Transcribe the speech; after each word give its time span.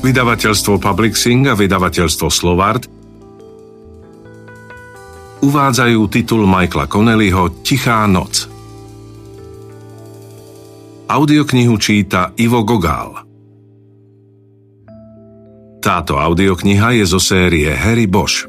Vydavateľstvo 0.00 0.80
Publixing 0.80 1.44
a 1.44 1.54
vydavateľstvo 1.54 2.28
Slovart 2.32 2.88
uvádzajú 5.44 6.00
titul 6.08 6.48
Michaela 6.48 6.88
Connellyho 6.88 7.60
Tichá 7.60 8.08
noc. 8.08 8.48
Audioknihu 11.04 11.76
číta 11.76 12.32
Ivo 12.40 12.64
Gogál. 12.64 13.28
Táto 15.84 16.16
audiokniha 16.16 16.96
je 16.96 17.04
zo 17.04 17.20
série 17.20 17.68
Harry 17.68 18.08
Bosch. 18.08 18.48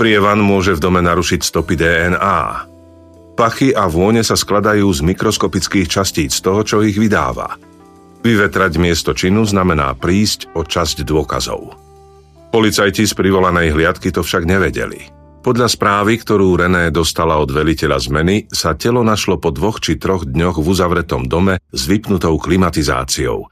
Prievan 0.00 0.40
môže 0.40 0.72
v 0.76 0.80
dome 0.80 1.04
narušiť 1.04 1.40
stopy 1.44 1.76
DNA. 1.76 2.40
Pachy 3.40 3.72
a 3.72 3.88
vône 3.88 4.20
sa 4.20 4.36
skladajú 4.36 4.84
z 4.92 5.00
mikroskopických 5.00 5.88
častíc 5.88 6.36
toho, 6.44 6.60
čo 6.60 6.84
ich 6.84 7.00
vydáva. 7.00 7.56
Vyvetrať 8.20 8.76
miesto 8.76 9.16
činu 9.16 9.48
znamená 9.48 9.96
prísť 9.96 10.52
o 10.52 10.60
časť 10.60 11.08
dôkazov. 11.08 11.72
Policajti 12.52 13.08
z 13.08 13.16
privolanej 13.16 13.72
hliadky 13.72 14.12
to 14.12 14.20
však 14.20 14.44
nevedeli. 14.44 15.08
Podľa 15.40 15.72
správy, 15.72 16.20
ktorú 16.20 16.52
René 16.60 16.92
dostala 16.92 17.40
od 17.40 17.48
veliteľa 17.48 18.12
zmeny, 18.12 18.44
sa 18.52 18.76
telo 18.76 19.00
našlo 19.00 19.40
po 19.40 19.48
dvoch 19.48 19.80
či 19.80 19.96
troch 19.96 20.28
dňoch 20.28 20.60
v 20.60 20.66
uzavretom 20.76 21.24
dome 21.24 21.64
s 21.72 21.88
vypnutou 21.88 22.36
klimatizáciou. 22.36 23.48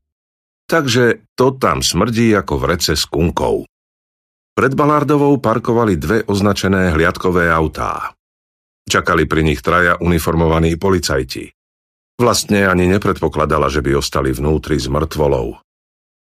Takže 0.68 1.32
to 1.32 1.56
tam 1.56 1.80
smrdí 1.80 2.36
ako 2.36 2.60
vrece 2.60 2.92
s 2.92 3.08
kunkou. 3.08 3.64
Pred 4.52 4.72
Balardovou 4.76 5.40
parkovali 5.40 5.96
dve 5.96 6.28
označené 6.28 6.92
hliadkové 6.92 7.48
autá. 7.48 8.17
Čakali 8.88 9.28
pri 9.28 9.44
nich 9.44 9.60
traja 9.60 10.00
uniformovaní 10.00 10.80
policajti. 10.80 11.52
Vlastne 12.16 12.64
ani 12.64 12.88
nepredpokladala, 12.88 13.68
že 13.68 13.84
by 13.84 14.00
ostali 14.00 14.32
vnútri 14.32 14.80
s 14.80 14.88
mŕtvolou. 14.88 15.60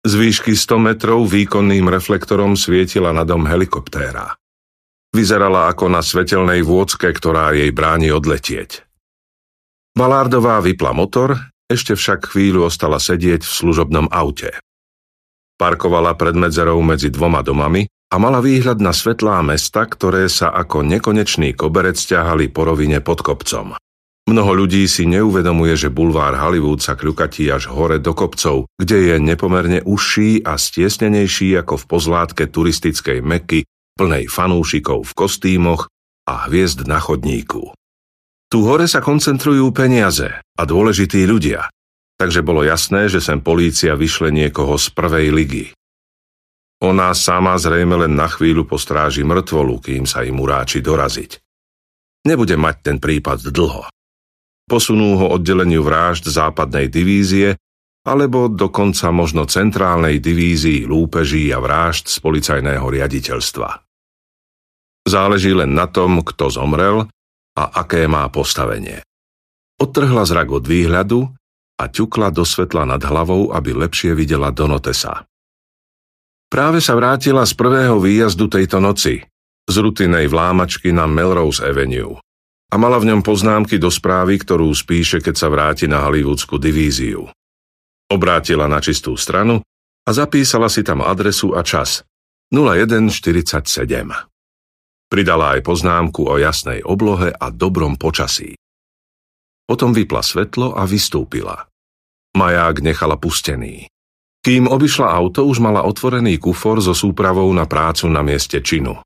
Z 0.07 0.13
výšky 0.15 0.55
100 0.55 0.79
metrov 0.81 1.27
výkonným 1.27 1.91
reflektorom 1.91 2.55
svietila 2.55 3.11
na 3.11 3.27
dom 3.27 3.45
helikoptéra. 3.45 4.39
Vyzerala 5.11 5.67
ako 5.69 5.91
na 5.91 6.01
svetelnej 6.01 6.63
vôdzke, 6.63 7.11
ktorá 7.11 7.51
jej 7.53 7.75
bráni 7.75 8.15
odletieť. 8.15 8.87
Balárdová 9.95 10.59
vypla 10.63 10.91
motor, 10.95 11.39
ešte 11.71 11.95
však 11.95 12.35
chvíľu 12.35 12.67
ostala 12.67 13.03
sedieť 13.03 13.43
v 13.43 13.53
služobnom 13.53 14.11
aute. 14.11 14.55
Parkovala 15.55 16.19
pred 16.19 16.35
medzerou 16.35 16.83
medzi 16.83 17.15
dvoma 17.15 17.47
domami 17.47 17.87
a 18.15 18.17
mala 18.23 18.39
výhľad 18.39 18.79
na 18.79 18.95
svetlá 18.95 19.43
mesta, 19.43 19.91
ktoré 19.91 20.31
sa 20.31 20.55
ako 20.55 20.87
nekonečný 20.87 21.59
koberec 21.59 21.99
ťahali 21.99 22.47
po 22.47 22.63
rovine 22.63 23.03
pod 23.03 23.27
kopcom. 23.27 23.75
Mnoho 24.31 24.53
ľudí 24.55 24.87
si 24.87 25.03
neuvedomuje, 25.11 25.75
že 25.75 25.91
bulvár 25.91 26.39
Hollywood 26.39 26.79
sa 26.79 26.95
kľukatí 26.95 27.51
až 27.51 27.67
hore 27.75 27.99
do 27.99 28.15
kopcov, 28.15 28.71
kde 28.79 29.11
je 29.11 29.17
nepomerne 29.19 29.83
užší 29.83 30.47
a 30.47 30.55
stiesnenejší 30.55 31.59
ako 31.59 31.75
v 31.75 31.85
pozlátke 31.91 32.47
turistickej 32.47 33.19
meky, 33.19 33.67
plnej 33.99 34.31
fanúšikov 34.31 35.11
v 35.11 35.13
kostýmoch 35.19 35.91
a 36.31 36.47
hviezd 36.47 36.87
na 36.87 37.03
chodníku. 37.03 37.75
Tu 38.47 38.63
hore 38.63 38.87
sa 38.87 39.03
koncentrujú 39.03 39.75
peniaze 39.75 40.31
a 40.39 40.63
dôležití 40.63 41.27
ľudia, 41.27 41.67
takže 42.15 42.47
bolo 42.47 42.63
jasné, 42.63 43.11
že 43.11 43.19
sem 43.19 43.43
polícia 43.43 43.99
vyšle 43.99 44.31
niekoho 44.31 44.79
z 44.79 44.87
prvej 44.95 45.35
ligy. 45.35 45.67
Ona 46.83 47.15
sama 47.15 47.55
zrejme 47.55 48.07
len 48.07 48.19
na 48.19 48.27
chvíľu 48.27 48.67
postráži 48.67 49.23
mŕtvolu, 49.23 49.79
kým 49.79 50.05
sa 50.09 50.27
im 50.27 50.41
uráči 50.41 50.83
doraziť. 50.83 51.39
Nebude 52.25 52.57
mať 52.57 52.77
ten 52.83 52.97
prípad 52.99 53.53
dlho. 53.53 53.87
Posunú 54.65 55.21
ho 55.21 55.27
oddeleniu 55.37 55.85
vražd 55.85 56.33
západnej 56.33 56.89
divízie 56.89 57.61
alebo 58.05 58.53
dokonca 58.53 59.09
možno 59.13 59.49
centrálnej 59.49 60.21
divízii 60.21 60.85
lúpeží 60.85 61.49
a 61.53 61.61
vražd 61.61 62.09
z 62.09 62.17
policajného 62.21 62.85
riaditeľstva. 62.85 63.69
Záleží 65.05 65.53
len 65.53 65.77
na 65.77 65.85
tom, 65.89 66.25
kto 66.25 66.49
zomrel 66.49 67.09
a 67.57 67.65
aké 67.81 68.09
má 68.09 68.25
postavenie. 68.33 69.05
Odtrhla 69.81 70.25
zrak 70.25 70.49
od 70.49 70.65
výhľadu 70.65 71.29
a 71.81 71.85
ťukla 71.89 72.33
do 72.33 72.45
svetla 72.45 72.89
nad 72.89 73.03
hlavou, 73.05 73.53
aby 73.53 73.77
lepšie 73.77 74.17
videla 74.17 74.49
Donotesa. 74.49 75.29
Práve 76.55 76.79
sa 76.79 76.95
vrátila 76.95 77.43
z 77.43 77.59
prvého 77.59 77.99
výjazdu 77.99 78.47
tejto 78.47 78.79
noci, 78.79 79.27
z 79.67 79.75
rutinej 79.75 80.31
vlámačky 80.31 80.95
na 80.95 81.03
Melrose 81.11 81.59
Avenue 81.59 82.23
a 82.71 82.79
mala 82.79 83.03
v 83.03 83.11
ňom 83.11 83.27
poznámky 83.27 83.75
do 83.75 83.91
správy, 83.91 84.39
ktorú 84.39 84.71
spíše, 84.71 85.19
keď 85.19 85.35
sa 85.35 85.51
vráti 85.51 85.91
na 85.91 86.07
Hollywoodskú 86.07 86.63
divíziu. 86.63 87.27
Obrátila 88.07 88.71
na 88.71 88.79
čistú 88.79 89.19
stranu 89.19 89.67
a 90.07 90.11
zapísala 90.15 90.71
si 90.71 90.87
tam 90.87 91.03
adresu 91.03 91.59
a 91.59 91.67
čas 91.67 92.07
0147. 92.55 93.67
Pridala 95.11 95.59
aj 95.59 95.61
poznámku 95.67 96.23
o 96.23 96.39
jasnej 96.39 96.87
oblohe 96.87 97.35
a 97.35 97.51
dobrom 97.51 97.99
počasí. 97.99 98.55
Potom 99.67 99.91
vypla 99.91 100.23
svetlo 100.23 100.79
a 100.79 100.87
vystúpila. 100.87 101.67
Maják 102.39 102.79
nechala 102.79 103.19
pustený. 103.19 103.91
Kým 104.45 104.69
obišla 104.69 105.09
auto, 105.09 105.49
už 105.49 105.65
mala 105.65 105.89
otvorený 105.89 106.37
kufor 106.37 106.77
so 106.85 106.93
súpravou 106.93 107.49
na 107.57 107.65
prácu 107.65 108.13
na 108.13 108.21
mieste 108.21 108.61
činu. 108.61 109.01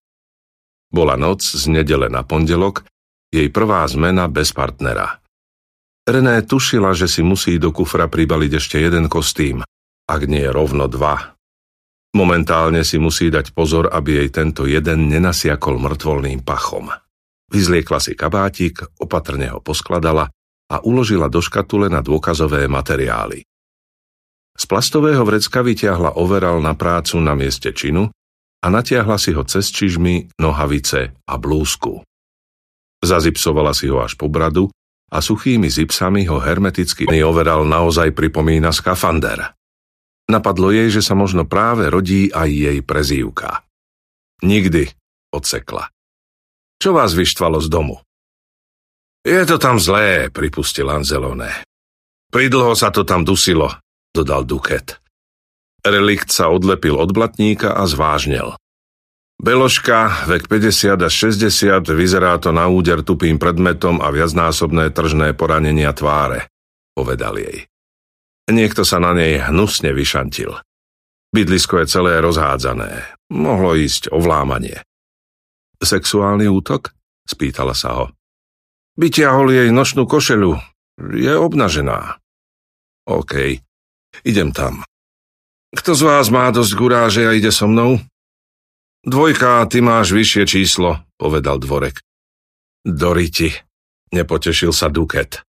Bola 0.90 1.14
noc 1.14 1.46
z 1.46 1.62
nedele 1.70 2.10
na 2.10 2.26
pondelok, 2.26 2.82
jej 3.30 3.46
prvá 3.46 3.86
zmena 3.86 4.26
bez 4.26 4.50
partnera. 4.50 5.22
René 6.10 6.42
tušila, 6.42 6.90
že 6.90 7.06
si 7.06 7.22
musí 7.22 7.54
do 7.62 7.70
kufra 7.70 8.10
pribaliť 8.10 8.52
ešte 8.58 8.76
jeden 8.82 9.06
kostým, 9.06 9.62
ak 10.10 10.20
nie 10.26 10.42
rovno 10.50 10.90
dva. 10.90 11.38
Momentálne 12.18 12.82
si 12.82 12.98
musí 12.98 13.30
dať 13.30 13.54
pozor, 13.54 13.94
aby 13.94 14.24
jej 14.24 14.30
tento 14.34 14.66
jeden 14.66 15.06
nenasiakol 15.06 15.78
mŕtvolným 15.78 16.42
pachom. 16.42 16.90
Vyzliekla 17.46 18.02
si 18.02 18.18
kabátik, 18.18 18.82
opatrne 18.98 19.54
ho 19.54 19.62
poskladala 19.62 20.26
a 20.66 20.76
uložila 20.82 21.30
do 21.30 21.38
škatule 21.38 21.86
na 21.86 22.02
dôkazové 22.02 22.66
materiály. 22.66 23.47
Z 24.58 24.66
plastového 24.66 25.22
vrecka 25.22 25.62
vyťahla 25.62 26.18
overal 26.18 26.58
na 26.58 26.74
prácu 26.74 27.22
na 27.22 27.38
mieste 27.38 27.70
činu 27.70 28.10
a 28.58 28.66
natiahla 28.66 29.14
si 29.14 29.30
ho 29.30 29.46
cez 29.46 29.70
čižmy, 29.70 30.34
nohavice 30.42 31.14
a 31.14 31.34
blúzku. 31.38 32.02
Zazipsovala 32.98 33.70
si 33.70 33.86
ho 33.86 34.02
až 34.02 34.18
po 34.18 34.26
bradu 34.26 34.66
a 35.14 35.22
suchými 35.22 35.70
zipsami 35.70 36.26
ho 36.26 36.42
hermeticky 36.42 37.06
overal 37.22 37.62
naozaj 37.62 38.10
pripomína 38.10 38.74
skafander. 38.74 39.54
Napadlo 40.28 40.74
jej, 40.74 40.90
že 40.92 41.00
sa 41.00 41.14
možno 41.14 41.46
práve 41.48 41.88
rodí 41.88 42.28
aj 42.28 42.50
jej 42.50 42.78
prezývka. 42.84 43.64
Nikdy, 44.44 44.90
odsekla. 45.32 45.88
Čo 46.82 46.92
vás 46.92 47.16
vyštvalo 47.16 47.62
z 47.62 47.68
domu? 47.70 47.96
Je 49.24 49.40
to 49.48 49.56
tam 49.56 49.80
zlé, 49.80 50.28
pripustil 50.28 50.90
Anzelone. 50.90 51.64
Pridlho 52.28 52.76
sa 52.76 52.92
to 52.92 53.08
tam 53.08 53.24
dusilo, 53.24 53.72
dodal 54.18 54.42
Duket. 54.42 54.98
Relikt 55.86 56.34
sa 56.34 56.50
odlepil 56.50 56.98
od 56.98 57.14
blatníka 57.14 57.78
a 57.78 57.86
zvážnel. 57.86 58.58
Beložka, 59.38 60.26
vek 60.26 60.50
50 60.50 60.98
až 60.98 61.14
60, 61.30 61.86
vyzerá 61.94 62.34
to 62.42 62.50
na 62.50 62.66
úder 62.66 63.06
tupým 63.06 63.38
predmetom 63.38 64.02
a 64.02 64.10
viacnásobné 64.10 64.90
tržné 64.90 65.38
poranenia 65.38 65.94
tváre, 65.94 66.50
povedal 66.98 67.38
jej. 67.38 67.70
Niekto 68.50 68.82
sa 68.82 68.98
na 68.98 69.14
nej 69.14 69.38
hnusne 69.38 69.94
vyšantil. 69.94 70.58
Bydlisko 71.30 71.84
je 71.84 71.86
celé 71.86 72.18
rozhádzané. 72.18 73.14
Mohlo 73.30 73.78
ísť 73.78 74.10
o 74.10 74.18
vlámanie. 74.18 74.82
Sexuálny 75.78 76.50
útok? 76.50 76.90
Spýtala 77.22 77.76
sa 77.76 77.94
ho. 77.94 78.04
Vytiahol 78.98 79.54
jej 79.54 79.70
nočnú 79.70 80.08
košelu. 80.08 80.56
Je 81.14 81.30
obnažená. 81.30 82.18
OK. 83.06 83.62
Idem 84.24 84.50
tam. 84.50 84.82
Kto 85.68 85.92
z 85.92 86.02
vás 86.02 86.32
má 86.32 86.48
dosť 86.48 86.72
guráže 86.74 87.22
a 87.28 87.36
ide 87.36 87.52
so 87.52 87.68
mnou? 87.68 88.00
Dvojka, 89.04 89.64
ty 89.68 89.84
máš 89.84 90.16
vyššie 90.16 90.44
číslo, 90.48 91.04
povedal 91.20 91.60
Dvorek. 91.60 92.00
Doriti, 92.82 93.52
nepotešil 94.10 94.72
sa 94.72 94.88
Duket. 94.88 95.44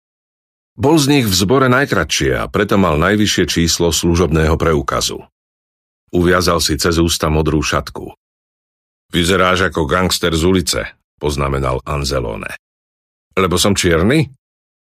Bol 0.79 0.95
z 0.95 1.05
nich 1.11 1.25
v 1.27 1.35
zbore 1.35 1.67
najkratšie 1.67 2.39
a 2.39 2.45
preto 2.47 2.79
mal 2.79 2.95
najvyššie 2.99 3.45
číslo 3.51 3.91
služobného 3.91 4.55
preukazu. 4.55 5.27
Uviazal 6.15 6.63
si 6.63 6.79
cez 6.79 6.99
ústa 7.03 7.27
modrú 7.27 7.59
šatku. 7.59 8.15
Vyzeráš 9.11 9.73
ako 9.73 9.89
gangster 9.89 10.31
z 10.31 10.43
ulice, 10.45 10.81
poznamenal 11.19 11.81
Anzelone. 11.83 12.55
Lebo 13.35 13.59
som 13.59 13.75
čierny? 13.75 14.31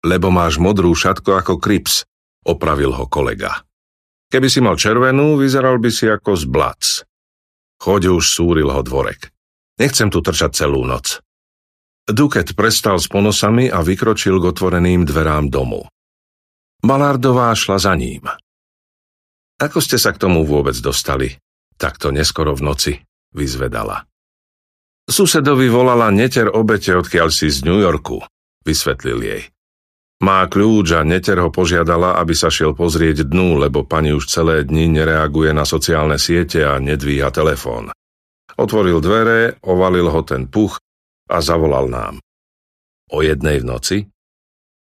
Lebo 0.05 0.29
máš 0.29 0.57
modrú 0.61 0.93
šatku 0.93 1.33
ako 1.33 1.57
Krips, 1.57 2.05
opravil 2.45 2.95
ho 2.95 3.05
kolega. 3.05 3.65
Keby 4.31 4.47
si 4.47 4.63
mal 4.63 4.79
červenú, 4.79 5.35
vyzeral 5.35 5.77
by 5.77 5.91
si 5.91 6.07
ako 6.07 6.39
zblac. 6.39 7.03
Choď 7.81 8.15
už, 8.15 8.23
súril 8.23 8.71
ho 8.71 8.79
dvorek. 8.79 9.27
Nechcem 9.81 10.07
tu 10.07 10.23
trčať 10.23 10.55
celú 10.55 10.85
noc. 10.85 11.19
Duket 12.05 12.53
prestal 12.57 12.97
s 12.97 13.09
ponosami 13.11 13.67
a 13.67 13.83
vykročil 13.83 14.39
k 14.41 14.47
otvoreným 14.53 15.05
dverám 15.05 15.49
domu. 15.51 15.85
Balardová 16.81 17.53
šla 17.53 17.77
za 17.77 17.93
ním. 17.93 18.25
Ako 19.61 19.77
ste 19.77 20.01
sa 20.01 20.09
k 20.09 20.21
tomu 20.21 20.41
vôbec 20.41 20.73
dostali? 20.81 21.37
Takto 21.77 22.09
neskoro 22.09 22.57
v 22.57 22.61
noci, 22.65 22.93
vyzvedala. 23.37 24.09
Susedovi 25.05 25.69
volala 25.69 26.09
neter 26.09 26.49
obete, 26.49 26.93
odkiaľ 26.97 27.29
si 27.29 27.49
z 27.53 27.65
New 27.65 27.77
Yorku, 27.77 28.21
vysvetlil 28.65 29.19
jej. 29.21 29.41
Má 30.21 30.45
kľúč 30.45 30.93
a 30.93 31.01
neter 31.01 31.41
ho 31.41 31.49
požiadala, 31.49 32.21
aby 32.21 32.37
sa 32.37 32.53
šiel 32.53 32.77
pozrieť 32.77 33.25
dnu, 33.25 33.57
lebo 33.57 33.81
pani 33.81 34.13
už 34.13 34.29
celé 34.29 34.61
dni 34.61 35.01
nereaguje 35.01 35.49
na 35.49 35.65
sociálne 35.65 36.21
siete 36.21 36.61
a 36.61 36.77
nedvíha 36.77 37.33
telefón. 37.33 37.89
Otvoril 38.53 39.01
dvere, 39.01 39.57
ovalil 39.65 40.13
ho 40.13 40.21
ten 40.21 40.45
puch 40.45 40.77
a 41.25 41.41
zavolal 41.41 41.89
nám. 41.89 42.21
O 43.09 43.25
jednej 43.25 43.65
v 43.65 43.65
noci? 43.65 43.97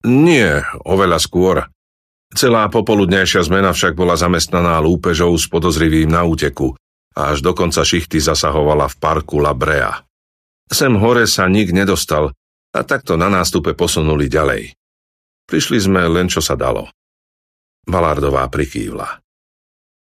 Nie, 0.09 0.65
oveľa 0.81 1.21
skôr. 1.21 1.69
Celá 2.33 2.65
popoludnejšia 2.73 3.45
zmena 3.45 3.77
však 3.77 3.93
bola 3.93 4.17
zamestnaná 4.17 4.81
lúpežou 4.81 5.37
s 5.37 5.45
podozrivým 5.45 6.09
na 6.09 6.25
úteku 6.25 6.73
a 7.13 7.35
až 7.35 7.45
do 7.45 7.53
konca 7.53 7.85
šichty 7.85 8.17
zasahovala 8.17 8.89
v 8.89 8.95
parku 8.97 9.37
La 9.37 9.53
Brea. 9.53 10.01
Sem 10.65 10.97
hore 10.97 11.29
sa 11.29 11.45
nik 11.45 11.69
nedostal 11.69 12.33
a 12.73 12.79
takto 12.81 13.19
na 13.19 13.29
nástupe 13.29 13.77
posunuli 13.77 14.25
ďalej. 14.25 14.80
Prišli 15.51 15.83
sme 15.83 16.07
len 16.07 16.31
čo 16.31 16.39
sa 16.39 16.55
dalo. 16.55 16.87
Balardová 17.83 18.47
prikývla. 18.47 19.19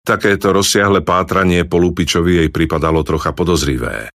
Takéto 0.03 0.51
rozsiahle 0.51 1.07
pátranie 1.07 1.63
po 1.63 1.79
Lupičovi 1.79 2.43
jej 2.43 2.51
pripadalo 2.51 3.07
trocha 3.07 3.31
podozrivé. 3.31 4.11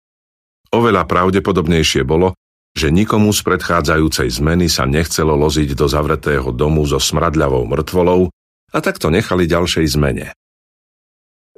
Oveľa 0.73 1.05
pravdepodobnejšie 1.05 2.01
bolo, 2.01 2.33
že 2.71 2.89
nikomu 2.89 3.35
z 3.35 3.43
predchádzajúcej 3.43 4.31
zmeny 4.31 4.71
sa 4.71 4.87
nechcelo 4.87 5.35
loziť 5.35 5.75
do 5.75 5.85
zavretého 5.85 6.49
domu 6.55 6.87
so 6.87 6.97
smradľavou 6.97 7.67
mŕtvolou 7.67 8.31
a 8.71 8.77
tak 8.79 8.97
to 8.97 9.11
nechali 9.11 9.45
ďalšej 9.45 9.85
zmene. 9.93 10.31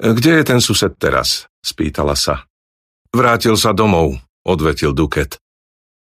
Kde 0.01 0.41
je 0.41 0.43
ten 0.43 0.59
sused 0.59 0.97
teraz? 0.97 1.45
spýtala 1.61 2.17
sa. 2.17 2.49
Vrátil 3.13 3.53
sa 3.55 3.71
domov, 3.71 4.17
odvetil 4.41 4.91
Duket. 4.91 5.37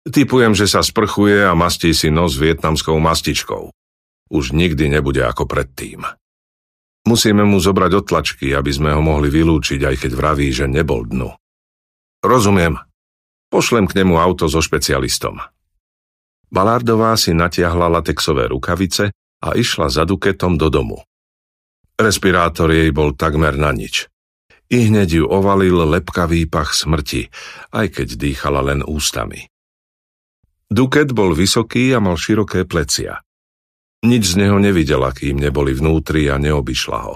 Typujem, 0.02 0.56
že 0.56 0.66
sa 0.66 0.82
sprchuje 0.82 1.46
a 1.46 1.54
mastí 1.54 1.94
si 1.94 2.10
nos 2.10 2.34
vietnamskou 2.34 2.99
mastičkou. 2.99 3.70
Už 4.32 4.50
nikdy 4.50 4.90
nebude 4.90 5.22
ako 5.22 5.46
predtým. 5.46 6.02
Musíme 7.06 7.43
mu 7.46 7.58
zobrať 7.58 7.93
otlačky, 8.02 8.54
aby 8.54 8.70
sme 8.70 8.94
ho 8.94 9.02
mohli 9.02 9.31
vylúčiť, 9.31 9.82
aj 9.82 9.96
keď 10.06 10.10
vraví, 10.14 10.50
že 10.50 10.70
nebol 10.70 11.06
dnu. 11.06 11.31
Rozumiem, 12.22 12.78
Pošlem 13.52 13.84
k 13.84 14.00
nemu 14.00 14.16
auto 14.16 14.49
so 14.49 14.64
špecialistom. 14.64 15.37
Balardová 16.49 17.12
si 17.20 17.37
natiahla 17.37 18.00
latexové 18.00 18.49
rukavice 18.49 19.12
a 19.44 19.52
išla 19.52 19.93
za 19.93 20.08
Duketom 20.08 20.56
do 20.56 20.72
domu. 20.72 21.04
Respirátor 22.00 22.72
jej 22.72 22.88
bol 22.96 23.12
takmer 23.12 23.60
na 23.60 23.76
nič. 23.76 24.08
I 24.72 24.88
hneď 24.88 25.20
ju 25.20 25.25
ovalil 25.28 25.84
lepkavý 25.84 26.49
pach 26.49 26.72
smrti, 26.72 27.28
aj 27.76 27.93
keď 27.93 28.08
dýchala 28.16 28.64
len 28.64 28.81
ústami. 28.81 29.52
Duket 30.72 31.12
bol 31.12 31.36
vysoký 31.36 31.92
a 31.92 32.00
mal 32.00 32.16
široké 32.16 32.64
plecia. 32.64 33.20
Nič 34.08 34.34
z 34.34 34.40
neho 34.40 34.56
nevidela, 34.56 35.12
kým 35.12 35.36
neboli 35.36 35.76
vnútri 35.76 36.32
a 36.32 36.40
neobyšla 36.40 36.98
ho. 37.04 37.14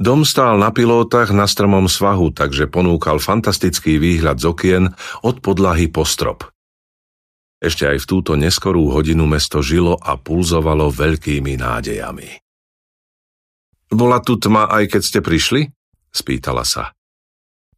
Dom 0.00 0.22
stál 0.22 0.56
na 0.56 0.70
pilótach 0.70 1.34
na 1.34 1.50
strmom 1.50 1.90
svahu, 1.90 2.30
takže 2.32 2.70
ponúkal 2.70 3.18
fantastický 3.18 3.98
výhľad 3.98 4.38
z 4.38 4.44
okien 4.48 4.84
od 5.26 5.42
podlahy 5.42 5.90
po 5.90 6.06
strop. 6.06 6.46
Ešte 7.60 7.84
aj 7.90 7.98
v 8.00 8.08
túto 8.08 8.32
neskorú 8.38 8.88
hodinu 8.94 9.28
mesto 9.28 9.60
žilo 9.60 9.98
a 10.00 10.16
pulzovalo 10.16 10.88
veľkými 10.88 11.60
nádejami. 11.60 12.40
Bola 13.92 14.22
tu 14.22 14.40
tma 14.40 14.70
aj 14.70 14.94
keď 14.94 15.02
ste 15.04 15.18
prišli? 15.20 15.68
spýtala 16.14 16.64
sa. 16.64 16.94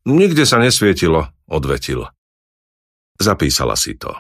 Nikde 0.05 0.45
sa 0.47 0.63
nesvietilo, 0.63 1.33
odvetil. 1.49 2.07
Zapísala 3.19 3.75
si 3.75 3.99
to. 3.99 4.15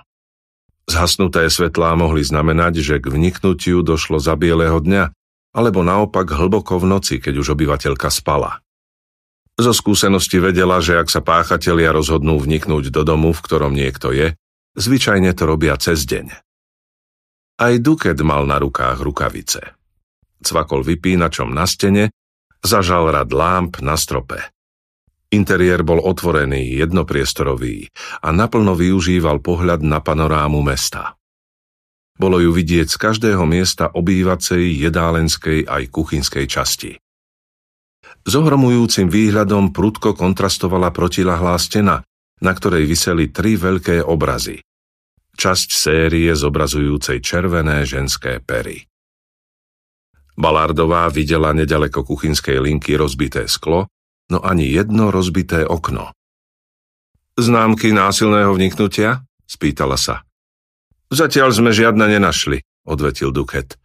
Zhasnuté 0.92 1.48
svetlá 1.48 1.96
mohli 1.96 2.20
znamenať, 2.20 2.84
že 2.84 2.96
k 3.00 3.08
vniknutiu 3.08 3.80
došlo 3.80 4.20
za 4.20 4.36
bieleho 4.36 4.76
dňa, 4.76 5.08
alebo 5.56 5.80
naopak 5.80 6.28
hlboko 6.28 6.76
v 6.76 6.84
noci, 6.84 7.16
keď 7.16 7.40
už 7.40 7.56
obyvateľka 7.56 8.12
spala. 8.12 8.60
Zo 9.56 9.72
skúsenosti 9.72 10.36
vedela, 10.36 10.84
že 10.84 11.00
ak 11.00 11.08
sa 11.08 11.24
páchatelia 11.24 11.96
rozhodnú 11.96 12.36
vniknúť 12.36 12.92
do 12.92 13.08
domu, 13.08 13.32
v 13.32 13.40
ktorom 13.40 13.72
niekto 13.72 14.12
je, 14.12 14.36
zvyčajne 14.76 15.32
to 15.32 15.48
robia 15.48 15.80
cez 15.80 16.04
deň. 16.04 16.28
Aj 17.56 17.74
Duket 17.80 18.20
mal 18.20 18.44
na 18.44 18.60
rukách 18.60 19.00
rukavice. 19.00 19.72
Cvakol 20.44 20.84
vypínačom 20.84 21.56
na 21.56 21.64
stene, 21.64 22.12
zažal 22.60 23.08
rad 23.08 23.32
lámp 23.32 23.80
na 23.80 23.96
strope. 23.96 24.44
Interiér 25.32 25.80
bol 25.80 25.96
otvorený, 25.96 26.76
jednopriestorový 26.76 27.88
a 28.20 28.28
naplno 28.36 28.76
využíval 28.76 29.40
pohľad 29.40 29.80
na 29.80 30.04
panorámu 30.04 30.60
mesta. 30.60 31.16
Bolo 32.20 32.36
ju 32.36 32.52
vidieť 32.52 32.92
z 32.92 32.96
každého 33.00 33.40
miesta 33.48 33.88
obývacej, 33.88 34.76
jedálenskej 34.76 35.64
aj 35.64 35.82
kuchynskej 35.88 36.44
časti. 36.44 36.92
S 38.22 38.32
ohromujúcim 38.36 39.08
výhľadom 39.08 39.72
prudko 39.72 40.12
kontrastovala 40.12 40.92
protilahlá 40.92 41.56
stena, 41.56 42.04
na 42.44 42.52
ktorej 42.52 42.84
vyseli 42.84 43.32
tri 43.32 43.56
veľké 43.56 44.04
obrazy. 44.04 44.60
Časť 45.32 45.68
série 45.72 46.28
zobrazujúcej 46.36 47.24
červené 47.24 47.88
ženské 47.88 48.36
pery. 48.44 48.84
Balardová 50.36 51.08
videla 51.08 51.56
nedaleko 51.56 52.04
kuchynskej 52.04 52.60
linky 52.60 53.00
rozbité 53.00 53.48
sklo, 53.48 53.88
no 54.32 54.38
ani 54.40 54.64
jedno 54.72 55.12
rozbité 55.12 55.68
okno. 55.68 56.16
Známky 57.36 57.92
násilného 57.92 58.52
vniknutia? 58.56 59.28
spýtala 59.44 60.00
sa. 60.00 60.24
Zatiaľ 61.12 61.52
sme 61.52 61.76
žiadne 61.76 62.08
nenašli, 62.08 62.64
odvetil 62.88 63.36
Duket. 63.36 63.76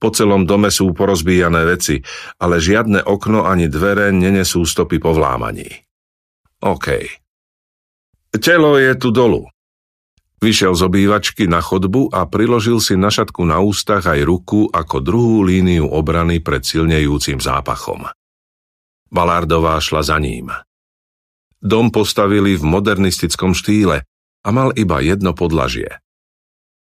Po 0.00 0.08
celom 0.12 0.48
dome 0.48 0.72
sú 0.72 0.92
porozbíjané 0.96 1.64
veci, 1.68 2.00
ale 2.40 2.60
žiadne 2.60 3.04
okno 3.04 3.44
ani 3.44 3.68
dvere 3.68 4.12
nenesú 4.12 4.64
stopy 4.64 5.00
po 5.00 5.12
vlámaní. 5.12 5.68
OK. 6.64 6.88
Telo 8.40 8.80
je 8.80 8.92
tu 8.96 9.12
dolu. 9.12 9.44
Vyšiel 10.44 10.76
z 10.76 10.82
obývačky 10.84 11.48
na 11.48 11.64
chodbu 11.64 12.12
a 12.12 12.28
priložil 12.28 12.76
si 12.80 13.00
na 13.00 13.08
šatku 13.08 13.48
na 13.48 13.64
ústach 13.64 14.04
aj 14.04 14.20
ruku 14.28 14.68
ako 14.68 15.00
druhú 15.00 15.40
líniu 15.40 15.88
obrany 15.88 16.44
pred 16.44 16.60
silnejúcim 16.60 17.40
zápachom. 17.40 18.04
Balardová 19.14 19.78
šla 19.78 20.02
za 20.02 20.18
ním. 20.18 20.50
Dom 21.62 21.94
postavili 21.94 22.58
v 22.58 22.66
modernistickom 22.66 23.54
štýle 23.54 24.02
a 24.42 24.48
mal 24.50 24.74
iba 24.74 24.98
jedno 24.98 25.32
podlažie. 25.38 26.02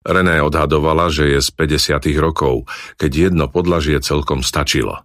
René 0.05 0.39
odhadovala, 0.39 1.11
že 1.11 1.35
je 1.35 1.39
z 1.41 1.49
50. 1.51 2.15
rokov, 2.21 2.69
keď 2.95 3.33
jedno 3.33 3.51
podlažie 3.51 3.99
celkom 3.99 4.45
stačilo. 4.45 5.03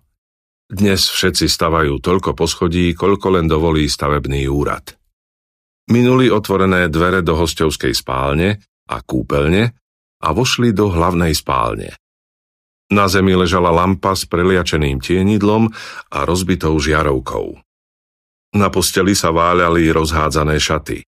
Dnes 0.69 1.11
všetci 1.11 1.49
stavajú 1.49 1.99
toľko 1.99 2.37
poschodí, 2.37 2.93
koľko 2.93 3.40
len 3.40 3.50
dovolí 3.50 3.88
stavebný 3.88 4.47
úrad. 4.47 4.95
Minuli 5.90 6.28
otvorené 6.28 6.93
dvere 6.93 7.21
do 7.21 7.37
hostovskej 7.37 7.93
spálne 7.93 8.62
a 8.88 8.97
kúpeľne 9.00 9.62
a 10.25 10.28
vošli 10.33 10.73
do 10.73 10.88
hlavnej 10.93 11.33
spálne. 11.37 11.93
Na 12.93 13.09
zemi 13.09 13.33
ležala 13.33 13.73
lampa 13.73 14.12
s 14.12 14.29
preliačeným 14.29 15.00
tienidlom 15.00 15.73
a 16.12 16.19
rozbitou 16.29 16.76
žiarovkou. 16.76 17.57
Na 18.55 18.69
posteli 18.71 19.17
sa 19.17 19.33
váľali 19.33 19.88
rozhádzané 19.91 20.61
šaty. 20.61 21.03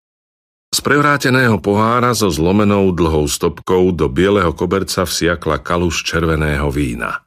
Z 0.75 0.79
prevráteného 0.83 1.63
pohára 1.63 2.11
so 2.11 2.27
zlomenou 2.27 2.91
dlhou 2.91 3.31
stopkou 3.31 3.95
do 3.95 4.11
bieleho 4.11 4.51
koberca 4.51 5.07
vsiakla 5.07 5.63
kaluš 5.63 6.03
červeného 6.03 6.67
vína. 6.75 7.23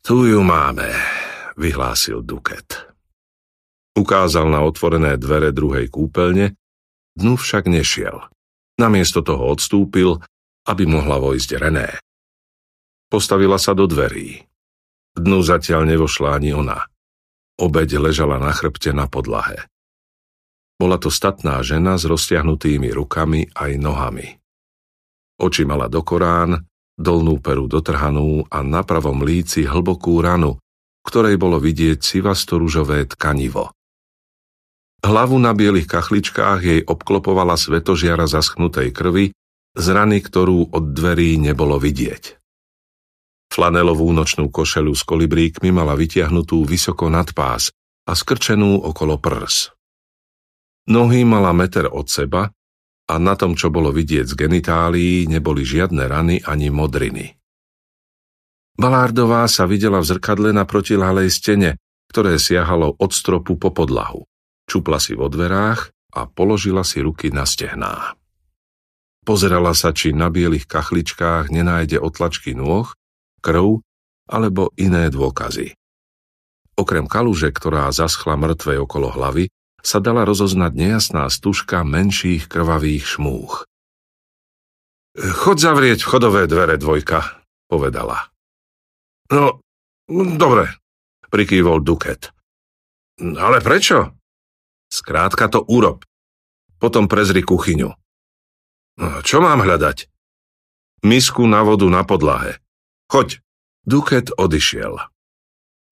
Tu 0.00 0.32
ju 0.32 0.40
máme, 0.40 0.86
vyhlásil 1.58 2.22
Duket. 2.24 2.88
Ukázal 3.98 4.48
na 4.48 4.64
otvorené 4.64 5.18
dvere 5.18 5.50
druhej 5.50 5.90
kúpeľne, 5.90 6.56
dnu 7.18 7.34
však 7.36 7.66
nešiel. 7.68 8.22
Namiesto 8.80 9.20
toho 9.20 9.50
odstúpil, 9.50 10.22
aby 10.64 10.88
mohla 10.88 11.20
vojsť 11.20 11.50
René. 11.58 12.00
Postavila 13.10 13.58
sa 13.58 13.74
do 13.74 13.90
dverí. 13.90 14.46
Dnu 15.18 15.42
zatiaľ 15.42 15.82
nevošla 15.82 16.38
ani 16.38 16.54
ona. 16.54 16.86
Obeď 17.58 17.98
ležala 17.98 18.38
na 18.38 18.54
chrbte 18.54 18.94
na 18.94 19.10
podlahe. 19.10 19.66
Bola 20.78 20.94
to 20.94 21.10
statná 21.10 21.58
žena 21.66 21.98
s 21.98 22.06
roztiahnutými 22.06 22.88
rukami 22.94 23.50
aj 23.52 23.70
nohami. 23.82 24.38
Oči 25.42 25.66
mala 25.66 25.90
do 25.90 26.06
Korán, 26.06 26.62
dolnú 26.94 27.42
peru 27.42 27.66
dotrhanú 27.66 28.46
a 28.46 28.62
na 28.62 28.86
pravom 28.86 29.26
líci 29.26 29.66
hlbokú 29.66 30.22
ranu, 30.22 30.62
ktorej 31.02 31.34
bolo 31.34 31.58
vidieť 31.58 31.98
sivastoružové 31.98 33.10
tkanivo. 33.10 33.74
Hlavu 35.02 35.36
na 35.42 35.50
bielých 35.50 35.90
kachličkách 35.90 36.60
jej 36.62 36.80
obklopovala 36.86 37.58
svetožiara 37.58 38.30
zaschnutej 38.30 38.94
krvi 38.94 39.34
z 39.74 39.86
rany, 39.90 40.22
ktorú 40.22 40.70
od 40.70 40.94
dverí 40.94 41.42
nebolo 41.42 41.74
vidieť. 41.74 42.39
Flanelovú 43.50 44.06
nočnú 44.14 44.46
košelu 44.46 44.94
s 44.94 45.02
kolibríkmi 45.02 45.74
mala 45.74 45.98
vytiahnutú 45.98 46.62
vysoko 46.62 47.10
nad 47.10 47.34
pás 47.34 47.74
a 48.06 48.14
skrčenú 48.14 48.78
okolo 48.78 49.18
prs. 49.18 49.74
Nohy 50.86 51.26
mala 51.26 51.50
meter 51.50 51.90
od 51.90 52.06
seba 52.06 52.46
a 53.10 53.14
na 53.18 53.34
tom, 53.34 53.58
čo 53.58 53.74
bolo 53.74 53.90
vidieť 53.90 54.30
z 54.30 54.34
genitálií, 54.38 55.26
neboli 55.26 55.66
žiadne 55.66 56.06
rany 56.06 56.36
ani 56.46 56.70
modriny. 56.70 57.34
Balárdová 58.78 59.50
sa 59.50 59.66
videla 59.66 59.98
v 59.98 60.08
zrkadle 60.14 60.54
na 60.54 60.62
protilahlej 60.62 61.34
stene, 61.34 61.70
ktoré 62.06 62.38
siahalo 62.38 62.94
od 63.02 63.10
stropu 63.10 63.58
po 63.58 63.74
podlahu. 63.74 64.30
Čupla 64.70 65.02
si 65.02 65.18
vo 65.18 65.26
dverách 65.26 65.90
a 66.14 66.30
položila 66.30 66.86
si 66.86 67.02
ruky 67.02 67.34
na 67.34 67.42
stehná. 67.42 68.14
Pozerala 69.26 69.74
sa, 69.74 69.90
či 69.90 70.14
na 70.14 70.30
bielých 70.30 70.70
kachličkách 70.70 71.50
nenájde 71.50 71.98
otlačky 71.98 72.54
nôh 72.54 72.88
krv 73.42 73.82
alebo 74.30 74.70
iné 74.78 75.10
dôkazy. 75.10 75.74
Okrem 76.78 77.10
kaluže, 77.10 77.50
ktorá 77.50 77.90
zaschla 77.90 78.38
mŕtvej 78.38 78.78
okolo 78.80 79.12
hlavy, 79.12 79.50
sa 79.80 79.98
dala 79.98 80.28
rozoznať 80.28 80.72
nejasná 80.76 81.28
stužka 81.28 81.82
menších 81.82 82.46
krvavých 82.46 83.16
šmúch. 83.16 83.64
Chod 85.16 85.58
zavrieť 85.58 86.06
vchodové 86.06 86.46
dvere, 86.46 86.78
dvojka, 86.78 87.42
povedala. 87.66 88.30
No, 89.34 89.58
dobre, 90.08 90.70
prikývol 91.28 91.82
Duket. 91.82 92.30
Ale 93.20 93.60
prečo? 93.60 94.14
Skrátka 94.88 95.50
to 95.50 95.66
urob. 95.66 96.06
Potom 96.80 97.10
prezri 97.10 97.44
kuchyňu. 97.44 97.90
No, 99.00 99.08
čo 99.20 99.44
mám 99.44 99.60
hľadať? 99.60 100.08
Misku 101.04 101.44
na 101.44 101.64
vodu 101.64 101.88
na 101.88 102.04
podlahe. 102.04 102.60
Choď. 103.10 103.42
Duket 103.82 104.30
odišiel. 104.38 104.94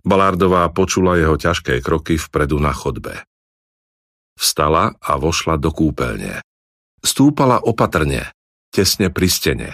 Balardová 0.07 0.71
počula 0.71 1.19
jeho 1.19 1.35
ťažké 1.35 1.83
kroky 1.83 2.15
vpredu 2.15 2.63
na 2.63 2.71
chodbe. 2.71 3.27
Vstala 4.39 4.95
a 5.03 5.19
vošla 5.19 5.59
do 5.59 5.75
kúpeľne. 5.75 6.39
Stúpala 7.03 7.59
opatrne, 7.59 8.31
tesne 8.71 9.11
pri 9.11 9.27
stene. 9.27 9.71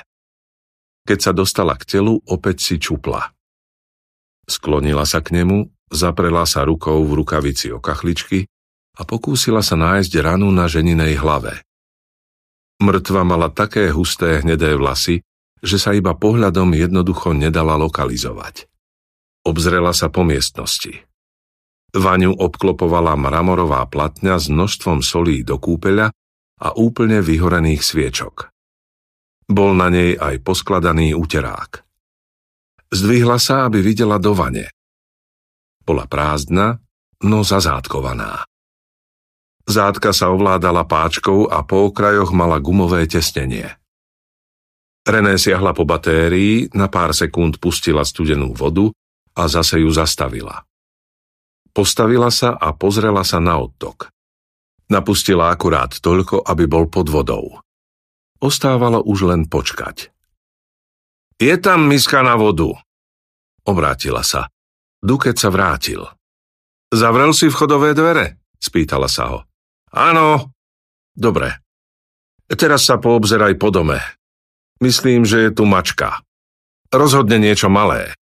Keď 1.04 1.18
sa 1.20 1.32
dostala 1.36 1.76
k 1.76 1.84
telu, 1.84 2.16
opäť 2.24 2.64
si 2.64 2.74
čupla. 2.80 3.36
Sklonila 4.48 5.04
sa 5.04 5.20
k 5.20 5.36
nemu, 5.36 5.68
zaprela 5.92 6.48
sa 6.48 6.64
rukou 6.64 7.04
v 7.04 7.12
rukavici 7.20 7.68
o 7.68 7.76
kachličky 7.76 8.48
a 8.96 9.04
pokúsila 9.04 9.60
sa 9.60 9.76
nájsť 9.76 10.12
ranu 10.24 10.48
na 10.48 10.64
ženinej 10.64 11.20
hlave. 11.20 11.60
Mŕtva 12.80 13.20
mala 13.20 13.52
také 13.52 13.92
husté 13.92 14.40
hnedé 14.40 14.80
vlasy, 14.80 15.20
že 15.64 15.80
sa 15.80 15.96
iba 15.96 16.12
pohľadom 16.12 16.76
jednoducho 16.76 17.32
nedala 17.32 17.80
lokalizovať. 17.80 18.68
Obzrela 19.48 19.96
sa 19.96 20.12
po 20.12 20.20
miestnosti. 20.20 21.08
Vaňu 21.96 22.36
obklopovala 22.36 23.16
mramorová 23.16 23.86
platňa 23.88 24.36
s 24.36 24.52
množstvom 24.52 25.00
solí 25.00 25.40
do 25.40 25.56
kúpeľa 25.56 26.12
a 26.60 26.68
úplne 26.76 27.24
vyhorených 27.24 27.80
sviečok. 27.80 28.52
Bol 29.48 29.76
na 29.76 29.88
nej 29.92 30.16
aj 30.16 30.40
poskladaný 30.44 31.16
úterák. 31.16 31.84
Zdvihla 32.92 33.36
sa, 33.40 33.68
aby 33.68 33.80
videla 33.84 34.20
do 34.20 34.32
vane. 34.36 34.68
Bola 35.84 36.08
prázdna, 36.08 36.80
no 37.24 37.44
zazádkovaná. 37.44 38.48
Zádka 39.64 40.12
sa 40.12 40.28
ovládala 40.28 40.84
páčkou 40.84 41.48
a 41.48 41.64
po 41.64 41.88
okrajoch 41.88 42.32
mala 42.36 42.60
gumové 42.60 43.08
tesnenie. 43.08 43.76
René 45.04 45.36
siahla 45.36 45.76
po 45.76 45.84
batérii, 45.84 46.72
na 46.72 46.88
pár 46.88 47.12
sekúnd 47.12 47.60
pustila 47.60 48.00
studenú 48.08 48.56
vodu 48.56 48.88
a 49.36 49.44
zase 49.52 49.84
ju 49.84 49.92
zastavila. 49.92 50.64
Postavila 51.76 52.32
sa 52.32 52.56
a 52.56 52.72
pozrela 52.72 53.20
sa 53.20 53.36
na 53.36 53.60
odtok. 53.60 54.08
Napustila 54.88 55.52
akurát 55.52 55.92
toľko, 56.00 56.40
aby 56.48 56.64
bol 56.64 56.88
pod 56.88 57.12
vodou. 57.12 57.60
Ostávalo 58.40 59.04
už 59.04 59.28
len 59.28 59.44
počkať. 59.44 60.08
Je 61.36 61.54
tam 61.60 61.84
miska 61.84 62.24
na 62.24 62.40
vodu. 62.40 62.72
Obrátila 63.64 64.24
sa. 64.24 64.48
Duket 65.04 65.36
sa 65.36 65.52
vrátil. 65.52 66.00
Zavrel 66.88 67.36
si 67.36 67.50
vchodové 67.52 67.92
dvere? 67.92 68.44
Spýtala 68.56 69.10
sa 69.10 69.34
ho. 69.34 69.38
Áno. 69.92 70.54
Dobre. 71.12 71.60
Teraz 72.48 72.86
sa 72.86 72.96
poobzeraj 72.96 73.58
po 73.60 73.68
dome. 73.68 73.98
Myslím, 74.82 75.22
že 75.22 75.48
je 75.48 75.50
tu 75.54 75.68
mačka. 75.68 76.22
Rozhodne 76.90 77.38
niečo 77.38 77.70
malé. 77.70 78.14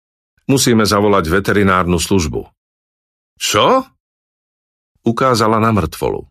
Musíme 0.48 0.84
zavolať 0.84 1.28
veterinárnu 1.30 1.96
službu. 1.96 2.48
Čo? 3.38 3.86
Ukázala 5.02 5.58
na 5.58 5.70
mŕtvolu. 5.72 6.28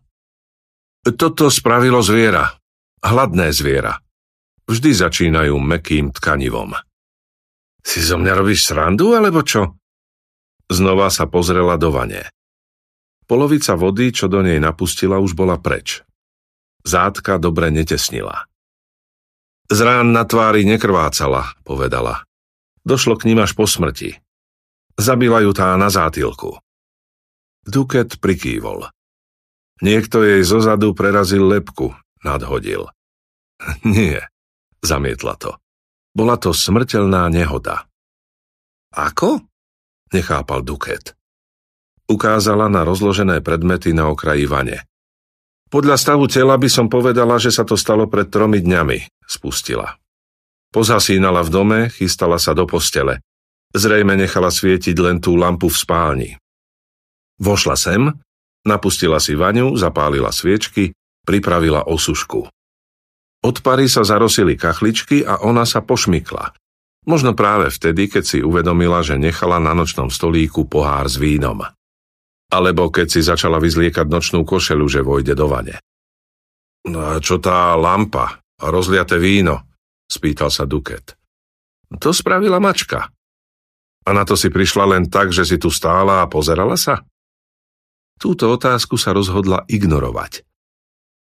Toto 1.18 1.50
spravilo 1.50 1.98
zviera. 2.00 2.54
Hladné 3.02 3.50
zviera. 3.50 3.98
Vždy 4.70 4.90
začínajú 4.94 5.58
mekým 5.58 6.14
tkanivom. 6.14 6.78
Si 7.82 7.98
zo 7.98 8.14
mňa 8.14 8.32
robíš 8.38 8.70
srandu, 8.70 9.18
alebo 9.18 9.42
čo? 9.42 9.74
Znova 10.70 11.10
sa 11.10 11.26
pozrela 11.26 11.74
do 11.74 11.90
vane. 11.90 12.30
Polovica 13.26 13.74
vody, 13.74 14.14
čo 14.14 14.30
do 14.30 14.38
nej 14.38 14.62
napustila, 14.62 15.18
už 15.18 15.34
bola 15.34 15.58
preč. 15.58 16.06
Zátka 16.86 17.42
dobre 17.42 17.74
netesnila. 17.74 18.46
Z 19.70 19.78
rán 19.82 20.10
na 20.10 20.26
tvári 20.26 20.66
nekrvácala, 20.66 21.54
povedala. 21.62 22.26
Došlo 22.82 23.14
k 23.14 23.30
ním 23.30 23.42
až 23.42 23.54
po 23.54 23.66
smrti. 23.66 24.18
Zabila 24.98 25.38
ju 25.42 25.54
tá 25.54 25.74
na 25.78 25.88
zátilku. 25.88 26.58
Duket 27.62 28.18
prikývol. 28.18 28.90
Niekto 29.82 30.22
jej 30.22 30.42
zozadu 30.42 30.94
prerazil 30.94 31.46
lepku, 31.46 31.94
nadhodil. 32.26 32.90
Nie, 33.86 34.26
zamietla 34.82 35.38
to. 35.38 35.58
Bola 36.12 36.36
to 36.36 36.52
smrteľná 36.52 37.30
nehoda. 37.32 37.86
Ako? 38.92 39.40
Nechápal 40.12 40.60
Duket. 40.60 41.16
Ukázala 42.04 42.68
na 42.68 42.84
rozložené 42.84 43.40
predmety 43.40 43.96
na 43.96 44.12
okraji 44.12 44.44
vane. 44.44 44.84
Podľa 45.72 45.96
stavu 45.96 46.28
tela 46.28 46.60
by 46.60 46.68
som 46.68 46.92
povedala, 46.92 47.40
že 47.40 47.48
sa 47.48 47.64
to 47.64 47.80
stalo 47.80 48.04
pred 48.04 48.28
tromi 48.28 48.60
dňami, 48.60 49.24
spustila. 49.24 49.96
Pozasínala 50.68 51.40
v 51.40 51.48
dome, 51.48 51.80
chystala 51.88 52.36
sa 52.36 52.52
do 52.52 52.68
postele. 52.68 53.24
Zrejme 53.72 54.12
nechala 54.12 54.52
svietiť 54.52 54.96
len 55.00 55.16
tú 55.16 55.32
lampu 55.32 55.72
v 55.72 55.76
spálni. 55.80 56.30
Vošla 57.40 57.76
sem, 57.80 58.04
napustila 58.68 59.16
si 59.16 59.32
vaňu, 59.32 59.72
zapálila 59.80 60.28
sviečky, 60.28 60.92
pripravila 61.24 61.88
osušku. 61.88 62.52
Od 63.42 63.56
pary 63.64 63.88
sa 63.88 64.04
zarosili 64.04 64.60
kachličky 64.60 65.24
a 65.24 65.40
ona 65.40 65.64
sa 65.64 65.80
pošmykla. 65.80 66.52
Možno 67.08 67.32
práve 67.32 67.72
vtedy, 67.72 68.12
keď 68.12 68.24
si 68.28 68.38
uvedomila, 68.44 69.00
že 69.00 69.16
nechala 69.16 69.56
na 69.56 69.72
nočnom 69.72 70.12
stolíku 70.12 70.68
pohár 70.68 71.08
s 71.08 71.16
vínom. 71.16 71.64
Alebo 72.52 72.92
keď 72.92 73.06
si 73.08 73.20
začala 73.24 73.56
vyzliekať 73.56 74.06
nočnú 74.12 74.44
košelu, 74.44 74.84
že 74.84 75.00
vojde 75.00 75.32
do 75.32 75.48
vane. 75.48 75.80
No 76.84 77.16
a 77.16 77.22
čo 77.22 77.40
tá 77.40 77.72
lampa 77.80 78.44
a 78.60 78.64
rozliate 78.68 79.16
víno? 79.16 79.64
Spýtal 80.04 80.52
sa 80.52 80.68
Duket. 80.68 81.16
To 81.96 82.12
spravila 82.12 82.60
mačka. 82.60 83.08
A 84.02 84.10
na 84.12 84.28
to 84.28 84.36
si 84.36 84.52
prišla 84.52 84.84
len 84.84 85.08
tak, 85.08 85.32
že 85.32 85.48
si 85.48 85.56
tu 85.56 85.72
stála 85.72 86.20
a 86.20 86.28
pozerala 86.28 86.76
sa? 86.76 87.06
Túto 88.20 88.52
otázku 88.52 89.00
sa 89.00 89.16
rozhodla 89.16 89.64
ignorovať. 89.70 90.44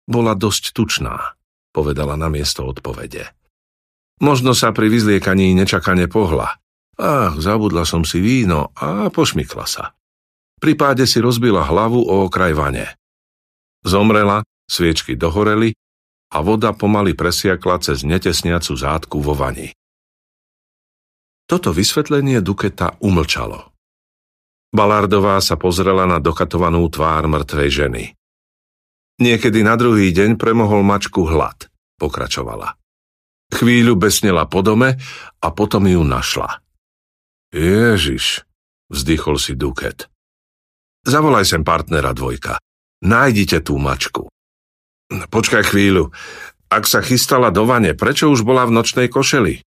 Bola 0.09 0.33
dosť 0.33 0.73
tučná, 0.73 1.37
povedala 1.69 2.17
na 2.17 2.33
miesto 2.33 2.65
odpovede. 2.65 3.29
Možno 4.19 4.57
sa 4.57 4.73
pri 4.73 4.89
vyzliekaní 4.89 5.53
nečakane 5.53 6.09
pohla. 6.09 6.57
Ach, 6.99 7.35
zabudla 7.39 7.85
som 7.87 8.03
si 8.03 8.19
víno 8.19 8.73
a 8.75 9.07
pošmykla 9.13 9.65
sa. 9.69 9.95
Pri 10.59 10.75
páde 10.75 11.07
si 11.07 11.23
rozbila 11.23 11.63
hlavu 11.63 12.03
o 12.03 12.27
okraj 12.27 12.51
vane. 12.51 12.99
Zomrela, 13.87 14.43
sviečky 14.67 15.15
dohoreli 15.15 15.71
a 16.35 16.43
voda 16.43 16.75
pomaly 16.75 17.15
presiakla 17.15 17.79
cez 17.79 18.03
netesniacu 18.03 18.75
zátku 18.75 19.23
vo 19.23 19.33
vani. 19.33 19.71
Toto 21.49 21.73
vysvetlenie 21.73 22.43
Duketa 22.45 22.99
umlčalo. 23.01 23.73
Balardová 24.69 25.41
sa 25.41 25.57
pozrela 25.57 26.05
na 26.05 26.21
dokatovanú 26.21 26.85
tvár 26.93 27.25
mŕtvej 27.25 27.69
ženy. 27.73 28.03
Niekedy 29.17 29.65
na 29.65 29.73
druhý 29.73 30.13
deň 30.13 30.37
premohol 30.37 30.85
mačku 30.85 31.25
hlad, 31.25 31.65
pokračovala. 31.97 32.77
Chvíľu 33.49 33.97
besnela 33.97 34.45
po 34.45 34.61
dome 34.61 35.01
a 35.41 35.47
potom 35.49 35.89
ju 35.89 36.05
našla. 36.05 36.61
Ježiš, 37.49 38.45
vzdychol 38.93 39.41
si 39.41 39.57
Duket. 39.57 40.05
Zavolaj 41.07 41.45
sem 41.47 41.63
partnera 41.63 42.11
dvojka. 42.11 42.59
Nájdite 43.03 43.63
tú 43.63 43.79
mačku. 43.79 44.27
Počkaj 45.09 45.63
chvíľu. 45.71 46.11
Ak 46.69 46.85
sa 46.85 47.01
chystala 47.01 47.49
do 47.49 47.65
vane, 47.65 47.97
prečo 47.97 48.29
už 48.29 48.45
bola 48.45 48.67
v 48.67 48.75
nočnej 48.75 49.09
košeli? 49.09 49.65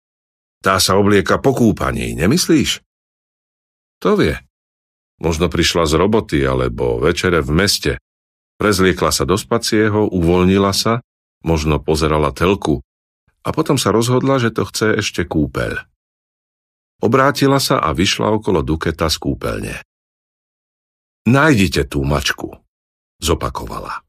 Tá 0.65 0.81
sa 0.81 0.98
oblieka 0.98 1.38
po 1.38 1.53
kúpaní, 1.53 2.17
nemyslíš? 2.17 2.81
To 4.01 4.17
vie. 4.17 4.41
Možno 5.22 5.50
prišla 5.50 5.86
z 5.86 5.93
roboty 5.98 6.39
alebo 6.41 6.98
večere 6.98 7.46
v 7.46 7.51
meste. 7.53 7.91
Prezliekla 8.57 9.13
sa 9.13 9.29
do 9.29 9.38
spacieho, 9.38 10.10
uvoľnila 10.10 10.74
sa, 10.74 11.05
možno 11.46 11.77
pozerala 11.77 12.34
telku 12.34 12.81
a 13.46 13.50
potom 13.53 13.77
sa 13.77 13.93
rozhodla, 13.93 14.41
že 14.41 14.50
to 14.50 14.65
chce 14.65 15.00
ešte 15.00 15.22
kúpeľ. 15.24 15.86
Obrátila 17.00 17.62
sa 17.62 17.77
a 17.77 17.93
vyšla 17.93 18.34
okolo 18.41 18.65
Duketa 18.65 19.05
z 19.07 19.17
kúpeľne. 19.22 19.75
Nájdite 21.27 21.84
tú 21.84 22.07
mačku, 22.07 22.55
zopakovala. 23.19 24.06